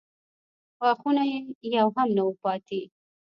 غاښونه 0.81 1.23
یې 1.31 1.39
يو 1.77 1.87
هم 1.95 2.07
نه 2.17 2.23
و 2.27 2.31
پاتې. 2.43 2.81